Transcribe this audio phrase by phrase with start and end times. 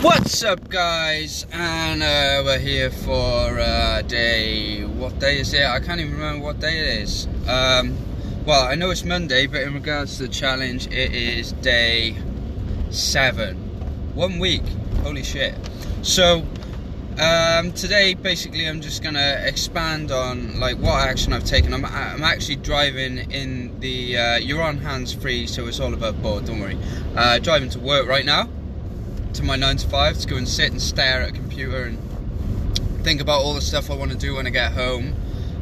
[0.00, 1.44] What's up guys?
[1.50, 5.64] And uh, we're here for uh, day what day is it?
[5.66, 7.26] I can't even remember what day it is.
[7.48, 7.98] Um,
[8.46, 12.14] well I know it's Monday but in regards to the challenge it is day
[12.90, 13.56] seven.
[14.14, 14.62] One week.
[15.02, 15.56] Holy shit.
[16.02, 16.46] So
[17.18, 21.74] um, today basically I'm just gonna expand on like what action I've taken.
[21.74, 26.22] I'm, I'm actually driving in the uh, you're on hands free so it's all above
[26.22, 26.78] board don't worry.
[27.16, 28.48] Uh, driving to work right now
[29.38, 31.96] to my 9 to 5 to go and sit and stare at a computer and
[33.04, 35.14] think about all the stuff I want to do when I get home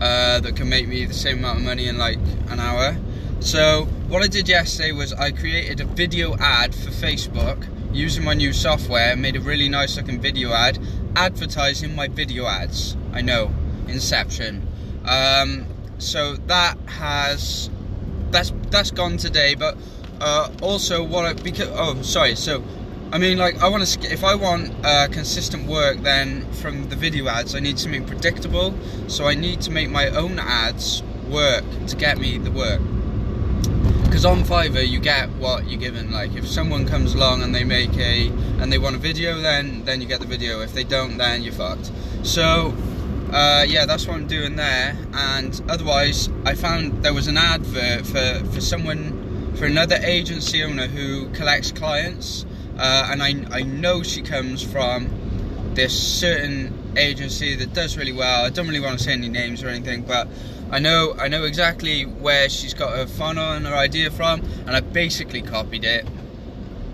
[0.00, 2.18] uh, that can make me the same amount of money in like
[2.48, 2.96] an hour.
[3.38, 8.34] So what I did yesterday was I created a video ad for Facebook using my
[8.34, 10.80] new software, made a really nice looking video ad
[11.14, 12.96] advertising my video ads.
[13.12, 13.54] I know,
[13.86, 14.66] Inception.
[15.04, 15.64] Um,
[15.98, 17.70] so that has
[18.32, 19.76] that's that's gone today, but
[20.20, 22.64] uh, also what I because oh sorry so
[23.12, 24.12] I mean, like, I want to.
[24.12, 28.72] If I want uh, consistent work, then from the video ads, I need something predictable.
[29.08, 32.80] So I need to make my own ads work to get me the work.
[34.04, 36.12] Because on Fiverr, you get what you're given.
[36.12, 38.28] Like, if someone comes along and they make a
[38.60, 40.60] and they want a video, then then you get the video.
[40.60, 41.90] If they don't, then you're fucked.
[42.22, 42.74] So.
[43.32, 44.98] Uh, yeah, that's what I'm doing there.
[45.12, 50.88] And otherwise, I found there was an advert for, for someone, for another agency owner
[50.88, 52.44] who collects clients
[52.80, 55.10] uh, and I, I know she comes from
[55.74, 58.44] this certain agency that does really well.
[58.44, 60.28] I don't really want to say any names or anything, but
[60.70, 64.70] I know I know exactly where she's got her funnel and her idea from, and
[64.70, 66.06] I basically copied it.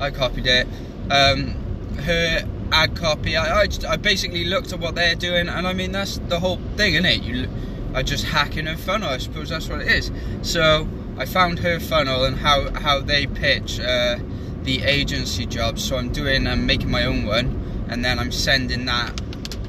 [0.00, 0.66] I copied it.
[1.10, 1.54] Um,
[1.98, 3.36] her ad copy.
[3.36, 6.40] I, I, just, I, basically looked at what they're doing, and I mean that's the
[6.40, 7.22] whole thing, isn't it?
[7.22, 7.48] You
[7.94, 9.10] are just hacking her funnel.
[9.10, 10.10] I suppose that's what it is.
[10.40, 13.80] So I found her funnel and how how they pitch.
[13.80, 14.16] Uh,
[14.64, 15.78] the agency job.
[15.78, 19.20] So I'm doing, I'm making my own one, and then I'm sending that.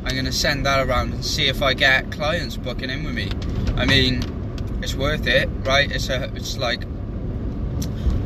[0.05, 3.31] I'm to send that around and see if I get clients booking in with me.
[3.75, 4.21] I mean,
[4.81, 5.91] it's worth it, right?
[5.91, 6.83] It's a, it's like,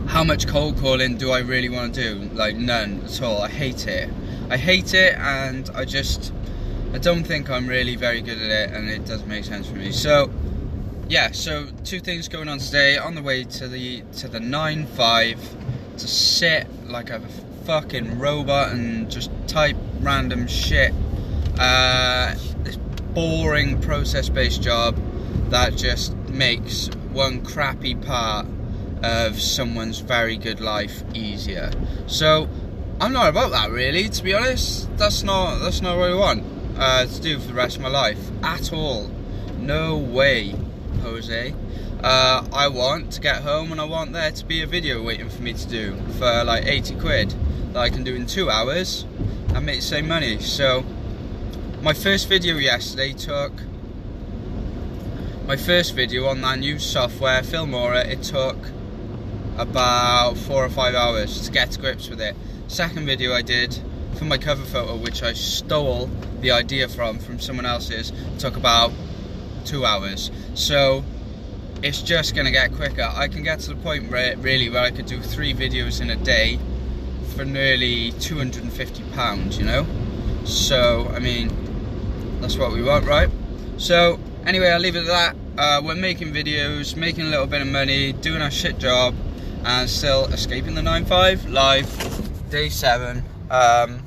[0.08, 2.30] how much cold calling do I really want to do?
[2.34, 3.42] Like none at all.
[3.42, 4.10] I hate it.
[4.50, 6.34] I hate it, and I just,
[6.94, 9.76] I don't think I'm really very good at it, and it doesn't make sense for
[9.76, 9.92] me.
[9.92, 10.30] So
[11.08, 12.98] yeah, so two things going on today.
[12.98, 15.40] On the way to the to the nine five
[16.00, 17.20] to sit like a
[17.66, 20.94] fucking robot and just type random shit.
[21.60, 22.34] Uh,
[22.64, 22.78] this
[23.14, 24.98] boring process-based job
[25.50, 28.46] that just makes one crappy part
[29.04, 31.72] of someone's very good life easier.
[32.08, 32.48] So
[33.02, 34.90] I'm not about that really, to be honest.
[34.98, 36.44] That's not that's not what I want
[36.78, 39.10] uh, to do for the rest of my life at all.
[39.58, 40.56] No way,
[41.02, 41.54] Jose
[42.04, 45.30] uh, I want to get home and I want there to be a video waiting
[45.30, 47.34] for me to do for like 80 quid
[47.74, 49.06] that I can do in two hours
[49.54, 50.40] and make the same money.
[50.40, 50.86] So
[51.82, 53.52] my first video yesterday took
[55.46, 58.56] my first video on that new software, Filmora, it took
[59.58, 62.36] about four or five hours to get to grips with it.
[62.68, 63.78] Second video I did
[64.14, 68.94] for my cover photo, which I stole the idea from from someone else's, took about
[69.66, 70.31] two hours.
[70.54, 71.04] So
[71.82, 73.10] it's just gonna get quicker.
[73.14, 76.10] I can get to the point where really where I could do three videos in
[76.10, 76.60] a day
[77.36, 79.86] for nearly 250 pounds, you know?
[80.44, 81.50] So, I mean,
[82.42, 83.30] that's what we want, right?
[83.78, 85.36] So, anyway, I'll leave it at that.
[85.58, 89.16] Uh, we're making videos, making a little bit of money, doing our shit job,
[89.64, 93.24] and still escaping the 9-5 live, day 7.
[93.50, 94.02] Um,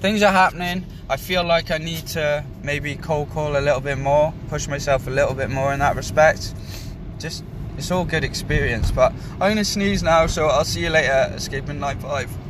[0.00, 0.84] things are happening.
[1.08, 5.06] I feel like I need to maybe cold call a little bit more, push myself
[5.06, 6.54] a little bit more in that respect
[7.18, 7.44] just
[7.76, 8.90] it's all good experience.
[8.90, 11.32] But I'm gonna sneeze now, so I'll see you later.
[11.34, 12.47] Escaping Night 5.